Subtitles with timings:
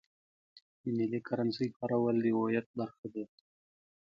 [0.81, 3.23] د ملي کرنسۍ کارول د هویت برخه ده.